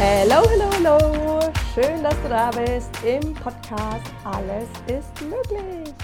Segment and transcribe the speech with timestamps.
[0.00, 1.40] Hallo, hallo, hallo.
[1.74, 5.94] Schön, dass du da bist im Podcast Alles ist möglich.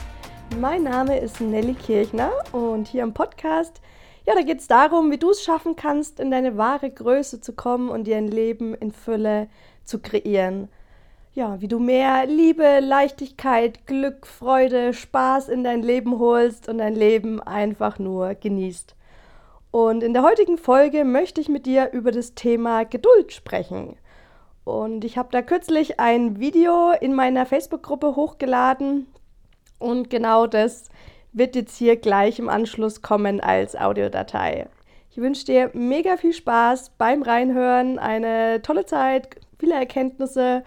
[0.58, 3.82] Mein Name ist Nelly Kirchner und hier im Podcast,
[4.26, 7.52] ja, da geht es darum, wie du es schaffen kannst, in deine wahre Größe zu
[7.52, 9.48] kommen und dir ein Leben in Fülle
[9.84, 10.70] zu kreieren.
[11.36, 16.94] Ja, wie du mehr Liebe, Leichtigkeit, Glück, Freude, Spaß in dein Leben holst und dein
[16.94, 18.94] Leben einfach nur genießt.
[19.72, 23.96] Und in der heutigen Folge möchte ich mit dir über das Thema Geduld sprechen.
[24.62, 29.08] Und ich habe da kürzlich ein Video in meiner Facebook-Gruppe hochgeladen
[29.80, 30.88] und genau das
[31.32, 34.68] wird jetzt hier gleich im Anschluss kommen als Audiodatei.
[35.10, 40.62] Ich wünsche dir mega viel Spaß beim Reinhören, eine tolle Zeit, viele Erkenntnisse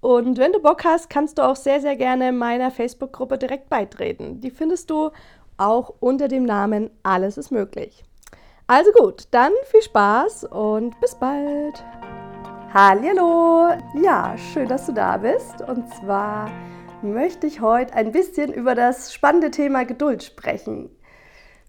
[0.00, 4.40] und wenn du Bock hast, kannst du auch sehr, sehr gerne meiner Facebook-Gruppe direkt beitreten.
[4.40, 5.10] Die findest du
[5.56, 8.04] auch unter dem Namen Alles ist möglich.
[8.68, 11.84] Also gut, dann viel Spaß und bis bald.
[12.72, 15.62] Hallo, ja, schön, dass du da bist.
[15.62, 16.50] Und zwar
[17.02, 20.90] möchte ich heute ein bisschen über das spannende Thema Geduld sprechen.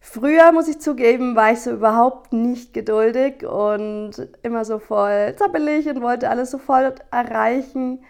[0.02, 5.88] Früher, muss ich zugeben, war ich so überhaupt nicht geduldig und immer so voll zappelig
[5.88, 8.04] und wollte alles sofort erreichen.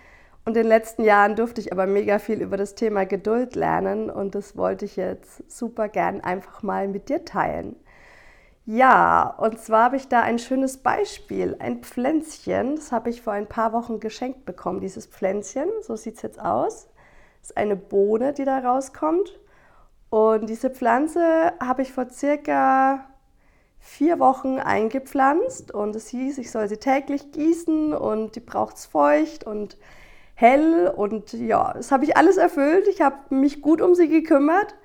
[0.50, 4.10] Und in den letzten Jahren durfte ich aber mega viel über das Thema Geduld lernen
[4.10, 7.76] und das wollte ich jetzt super gern einfach mal mit dir teilen.
[8.66, 12.78] Ja, und zwar habe ich da ein schönes Beispiel, ein Pflänzchen.
[12.78, 15.70] Das habe ich vor ein paar Wochen geschenkt bekommen, dieses Pflänzchen.
[15.84, 16.88] So sieht es jetzt aus.
[17.42, 19.40] Das ist eine Bohne, die da rauskommt.
[20.10, 23.06] Und diese Pflanze habe ich vor circa
[23.78, 28.88] vier Wochen eingepflanzt und es hieß, ich soll sie täglich gießen und die braucht es
[28.88, 29.78] feucht und
[30.40, 32.88] hell und ja, das habe ich alles erfüllt.
[32.88, 34.76] Ich habe mich gut um sie gekümmert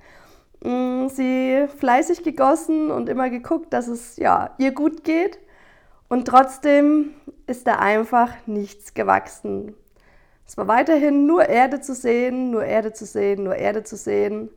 [0.65, 5.39] Mm, sie fleißig gegossen und immer geguckt, dass es ja, ihr gut geht.
[6.09, 7.15] Und trotzdem
[7.47, 9.75] ist da einfach nichts gewachsen.
[10.47, 14.51] Es war weiterhin nur Erde zu sehen, nur Erde zu sehen, nur Erde zu sehen.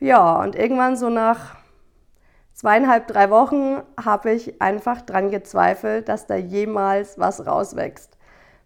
[0.00, 1.56] Ja, und irgendwann so nach
[2.54, 8.15] zweieinhalb, drei Wochen habe ich einfach dran gezweifelt, dass da jemals was rauswächst.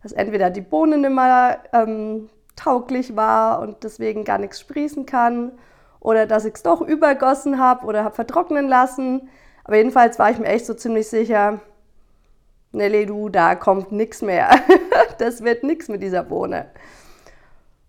[0.03, 5.53] Dass entweder die Bohne mehr ähm, tauglich war und deswegen gar nichts sprießen kann
[6.01, 9.29] oder dass ich es doch übergossen habe oder habe vertrocknen lassen.
[9.65, 11.61] Aber jedenfalls war ich mir echt so ziemlich sicher,
[12.73, 14.51] Nelly, du, da kommt nichts mehr.
[15.19, 16.67] das wird nichts mit dieser Bohne.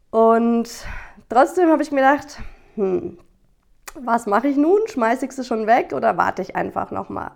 [0.10, 0.70] Und
[1.30, 2.40] trotzdem habe ich mir gedacht,
[2.76, 3.18] hm,
[3.94, 4.80] was mache ich nun?
[4.88, 7.32] Schmeiße ich sie schon weg oder warte ich einfach nochmal?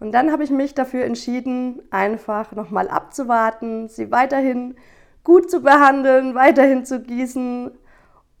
[0.00, 4.76] Und dann habe ich mich dafür entschieden, einfach nochmal abzuwarten, sie weiterhin
[5.24, 7.70] gut zu behandeln, weiterhin zu gießen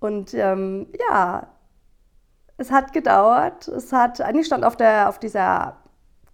[0.00, 1.48] und ähm, ja,
[2.56, 3.68] es hat gedauert.
[3.68, 5.76] Es hat, eigentlich stand auf, der, auf dieser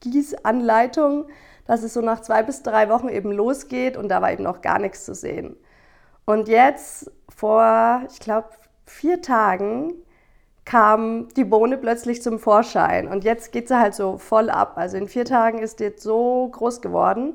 [0.01, 1.29] Gießanleitung,
[1.67, 4.61] dass es so nach zwei bis drei Wochen eben losgeht und da war eben noch
[4.61, 5.57] gar nichts zu sehen.
[6.27, 8.49] Und jetzt vor, ich glaube,
[8.87, 9.95] vier Tagen
[10.65, 14.75] kam die Bohne plötzlich zum Vorschein und jetzt geht sie halt so voll ab.
[14.77, 17.35] Also in vier Tagen ist die jetzt so groß geworden.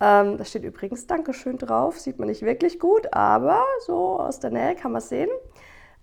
[0.00, 4.50] Ähm, da steht übrigens Dankeschön drauf, sieht man nicht wirklich gut, aber so aus der
[4.50, 5.30] Nähe kann man es sehen.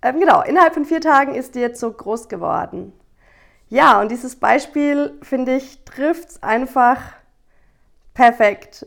[0.02, 2.94] Ähm, genau, innerhalb von vier Tagen ist die jetzt so groß geworden.
[3.70, 7.02] Ja, und dieses Beispiel, finde ich, trifft es einfach
[8.14, 8.86] perfekt,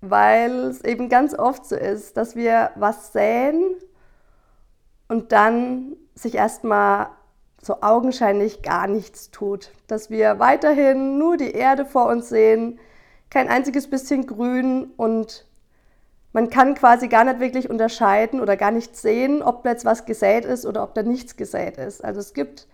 [0.00, 3.62] weil es eben ganz oft so ist, dass wir was säen
[5.08, 7.08] und dann sich erstmal
[7.62, 9.70] so augenscheinlich gar nichts tut.
[9.86, 12.78] Dass wir weiterhin nur die Erde vor uns sehen,
[13.30, 15.46] kein einziges bisschen Grün und
[16.32, 20.04] man kann quasi gar nicht wirklich unterscheiden oder gar nicht sehen, ob da jetzt was
[20.04, 22.04] gesät ist oder ob da nichts gesät ist.
[22.04, 22.68] Also es gibt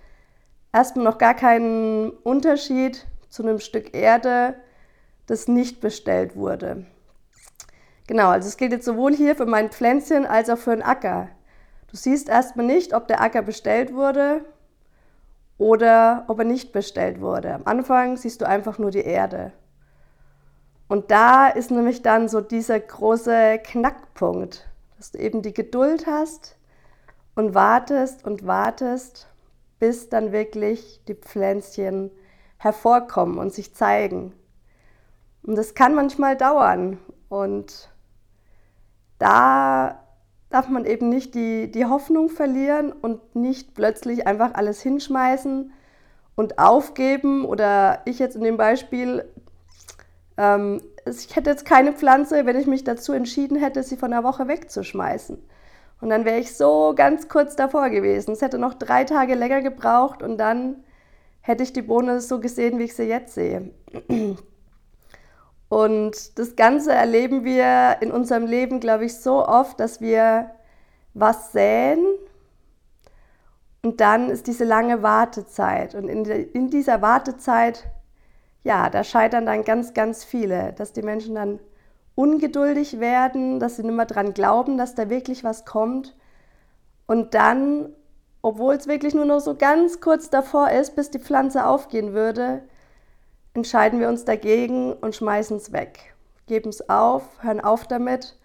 [0.73, 4.55] erstmal noch gar keinen Unterschied zu einem Stück Erde,
[5.27, 6.85] das nicht bestellt wurde.
[8.07, 11.29] Genau, also es gilt jetzt sowohl hier für mein Pflänzchen als auch für den Acker.
[11.95, 14.45] Du siehst erstmal nicht, ob der Acker bestellt wurde
[15.59, 17.55] oder ob er nicht bestellt wurde.
[17.55, 19.53] Am Anfang siehst du einfach nur die Erde.
[20.89, 26.57] Und da ist nämlich dann so dieser große Knackpunkt, dass du eben die Geduld hast
[27.37, 29.29] und wartest und wartest,
[29.79, 32.11] bis dann wirklich die Pflänzchen
[32.57, 34.33] hervorkommen und sich zeigen.
[35.45, 36.99] Und das kann manchmal dauern.
[37.29, 37.89] Und
[39.21, 40.04] da
[40.55, 45.73] darf man eben nicht die, die Hoffnung verlieren und nicht plötzlich einfach alles hinschmeißen
[46.37, 47.45] und aufgeben.
[47.45, 49.25] Oder ich jetzt in dem Beispiel
[50.37, 54.25] ähm, ich hätte jetzt keine Pflanze, wenn ich mich dazu entschieden hätte, sie von einer
[54.25, 55.39] Woche wegzuschmeißen.
[56.01, 58.33] Und dann wäre ich so ganz kurz davor gewesen.
[58.33, 60.85] Es hätte noch drei Tage länger gebraucht und dann
[61.41, 63.71] hätte ich die Bohne so gesehen, wie ich sie jetzt sehe.
[65.69, 70.51] Und das Ganze erleben wir in unserem Leben, glaube ich, so oft, dass wir
[71.15, 71.99] was säen
[73.85, 75.95] und dann ist diese lange Wartezeit.
[75.95, 77.85] Und in, in dieser Wartezeit,
[78.63, 81.61] ja, da scheitern dann ganz, ganz viele, dass die Menschen dann
[82.15, 86.17] ungeduldig werden, dass sie nicht mehr dran glauben, dass da wirklich was kommt.
[87.07, 87.91] Und dann,
[88.41, 92.63] obwohl es wirklich nur noch so ganz kurz davor ist, bis die Pflanze aufgehen würde,
[93.55, 96.15] entscheiden wir uns dagegen und schmeißen es weg.
[96.47, 98.37] Geben es auf, hören auf damit,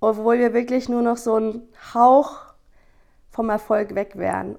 [0.00, 2.40] obwohl wir wirklich nur noch so einen Hauch
[3.30, 4.58] vom Erfolg weg wären.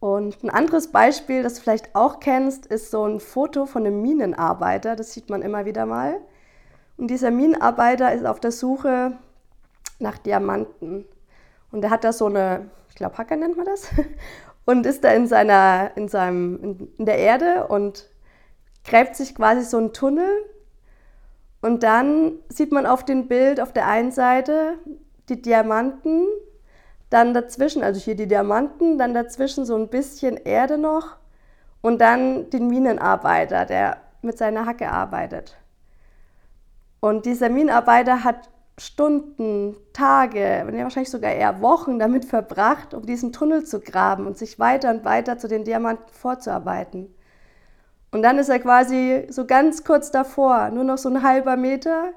[0.00, 4.02] Und ein anderes Beispiel, das du vielleicht auch kennst, ist so ein Foto von einem
[4.02, 4.96] Minenarbeiter.
[4.96, 6.20] Das sieht man immer wieder mal.
[6.96, 9.18] Und dieser Minenarbeiter ist auf der Suche
[9.98, 11.06] nach Diamanten.
[11.72, 13.88] Und er hat da so eine, ich glaube, Hacker nennt man das,
[14.64, 18.08] und ist da in, seiner, in, seinem, in, der Erde und
[18.84, 20.30] gräbt sich quasi so einen Tunnel.
[21.60, 24.78] Und dann sieht man auf dem Bild auf der einen Seite
[25.28, 26.26] die Diamanten,
[27.10, 31.16] dann dazwischen, also hier die Diamanten, dann dazwischen so ein bisschen Erde noch
[31.80, 35.56] und dann den Minenarbeiter, der mit seiner Hacke arbeitet.
[37.00, 43.64] Und dieser Minenarbeiter hat Stunden, Tage, wahrscheinlich sogar eher Wochen damit verbracht, um diesen Tunnel
[43.64, 47.14] zu graben und sich weiter und weiter zu den Diamanten vorzuarbeiten.
[48.10, 52.10] Und dann ist er quasi so ganz kurz davor, nur noch so ein halber Meter,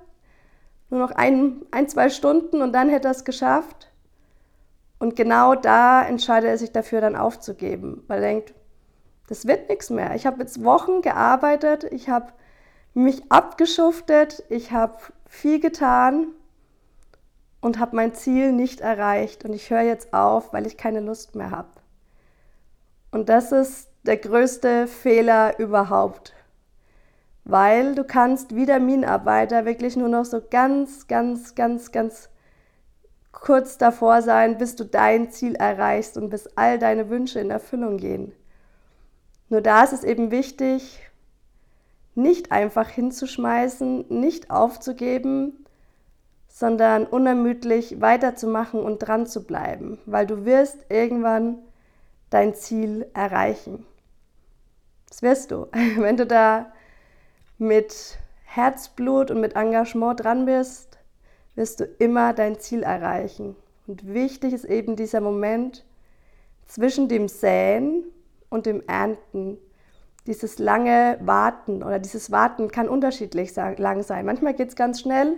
[0.90, 3.92] nur noch ein, ein zwei Stunden und dann hätte er es geschafft.
[5.00, 8.56] Und genau da entscheidet er sich dafür, dann aufzugeben, weil er denkt,
[9.28, 10.16] das wird nichts mehr.
[10.16, 12.32] Ich habe jetzt Wochen gearbeitet, ich habe
[12.96, 16.28] mich abgeschuftet, ich habe viel getan
[17.68, 21.36] und habe mein Ziel nicht erreicht und ich höre jetzt auf, weil ich keine Lust
[21.36, 21.68] mehr habe.
[23.12, 26.34] Und das ist der größte Fehler überhaupt,
[27.44, 32.30] weil du kannst wie der Minenarbeiter wirklich nur noch so ganz, ganz, ganz, ganz
[33.34, 37.98] kurz davor sein, bis du dein Ziel erreichst und bis all deine Wünsche in Erfüllung
[37.98, 38.32] gehen.
[39.50, 41.02] Nur da ist es eben wichtig,
[42.16, 45.67] nicht einfach hinzuschmeißen, nicht aufzugeben,
[46.58, 51.60] sondern unermüdlich weiterzumachen und dran zu bleiben, weil du wirst irgendwann
[52.32, 53.86] dein Ziel erreichen.
[55.08, 55.68] Das wirst du.
[55.98, 56.72] Wenn du da
[57.60, 60.98] mit Herzblut und mit Engagement dran bist,
[61.54, 63.56] wirst du immer dein Ziel erreichen.
[63.86, 65.86] Und wichtig ist eben dieser Moment
[66.66, 68.04] zwischen dem Säen
[68.50, 69.60] und dem Ernten,
[70.26, 74.26] dieses lange Warten oder dieses Warten kann unterschiedlich lang sein.
[74.26, 75.38] Manchmal geht es ganz schnell,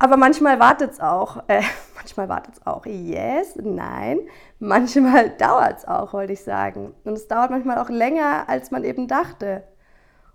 [0.00, 1.44] aber manchmal wartet es auch.
[1.46, 1.62] Äh,
[1.94, 2.86] manchmal wartet es auch.
[2.86, 4.20] Yes, nein.
[4.58, 6.94] Manchmal dauert es auch, wollte ich sagen.
[7.04, 9.62] Und es dauert manchmal auch länger, als man eben dachte.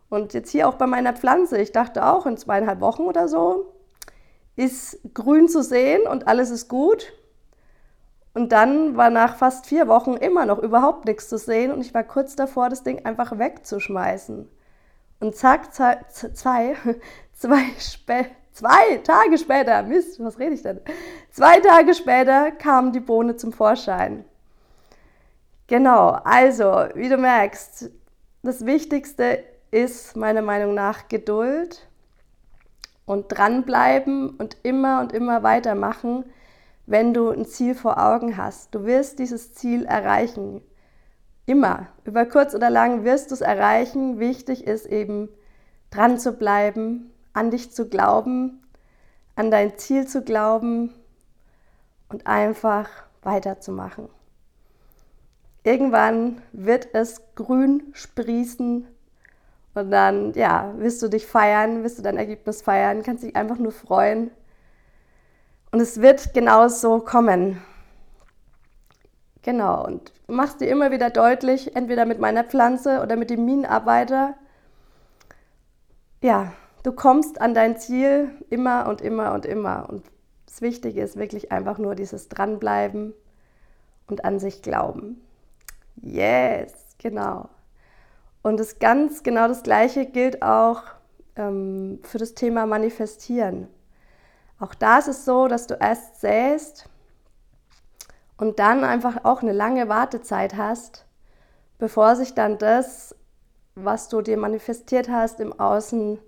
[0.08, 1.58] Und jetzt hier auch bei meiner Pflanze.
[1.58, 3.74] Ich dachte auch, in zweieinhalb Wochen oder so
[4.56, 7.12] ist grün zu sehen und alles ist gut.
[8.36, 11.94] Und dann war nach fast vier Wochen immer noch überhaupt nichts zu sehen und ich
[11.94, 14.48] war kurz davor, das Ding einfach wegzuschmeißen.
[15.22, 16.76] Und zack, zwei, zwei,
[18.56, 20.80] zwei, Tage später, Mist, was rede ich denn?
[21.30, 24.26] Zwei Tage später kam die Bohne zum Vorschein.
[25.68, 27.92] Genau, also, wie du merkst,
[28.42, 31.88] das Wichtigste ist meiner Meinung nach Geduld
[33.06, 36.26] und dranbleiben und immer und immer weitermachen
[36.88, 38.74] wenn du ein Ziel vor Augen hast.
[38.76, 40.62] Du wirst dieses Ziel erreichen.
[41.46, 41.88] Immer.
[42.04, 44.20] Über kurz oder lang wirst du es erreichen.
[44.20, 45.30] Wichtig ist eben,
[45.90, 48.64] dran zu bleiben, an dich zu glauben,
[49.36, 50.94] an dein Ziel zu glauben
[52.10, 52.90] und einfach
[53.22, 54.08] weiterzumachen.
[55.64, 58.88] Irgendwann wird es grün sprießen
[59.74, 63.58] und dann, ja, wirst du dich feiern, wirst du dein Ergebnis feiern, kannst dich einfach
[63.58, 64.32] nur freuen
[65.72, 67.62] und es wird genau so kommen.
[69.42, 74.36] Genau, und machst dir immer wieder deutlich, entweder mit meiner Pflanze oder mit dem Minenarbeiter,
[76.22, 76.54] ja,
[76.86, 79.90] du kommst an dein Ziel immer und immer und immer.
[79.90, 80.06] Und
[80.46, 83.14] das Wichtige ist wirklich einfach nur dieses Dranbleiben
[84.08, 85.20] und an sich glauben.
[85.96, 87.50] Yes, genau.
[88.44, 90.84] Und das ganz genau das Gleiche gilt auch
[91.36, 93.68] ähm, für das Thema Manifestieren.
[94.60, 96.88] Auch da ist es so, dass du erst säst
[98.38, 101.08] und dann einfach auch eine lange Wartezeit hast,
[101.80, 103.16] bevor sich dann das,
[103.74, 106.20] was du dir manifestiert hast, im Außen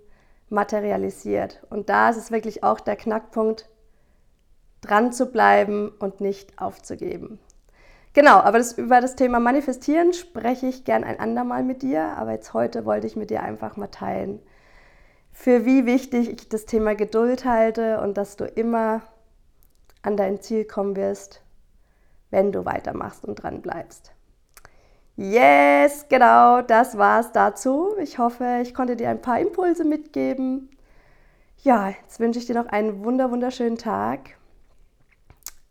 [0.50, 1.64] materialisiert.
[1.70, 3.68] Und da ist es wirklich auch der Knackpunkt,
[4.80, 7.40] dran zu bleiben und nicht aufzugeben.
[8.12, 12.32] Genau, aber das, über das Thema Manifestieren spreche ich gern ein andermal mit dir, aber
[12.32, 14.40] jetzt heute wollte ich mit dir einfach mal teilen,
[15.30, 19.02] für wie wichtig ich das Thema Geduld halte und dass du immer
[20.02, 21.42] an dein Ziel kommen wirst,
[22.30, 24.12] wenn du weitermachst und dran bleibst.
[25.20, 27.88] Yes, genau, das war's dazu.
[28.00, 30.70] Ich hoffe, ich konnte dir ein paar Impulse mitgeben.
[31.64, 34.36] Ja, jetzt wünsche ich dir noch einen wunder wunderschönen Tag.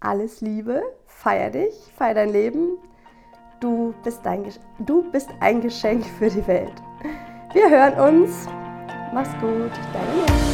[0.01, 2.77] Alles Liebe, feier dich, feier dein Leben.
[3.62, 6.84] Du bist, dein, du bist ein Geschenk für die Welt.
[7.54, 8.50] Wir hören uns.
[9.13, 10.47] Mach's gut, deine Nele.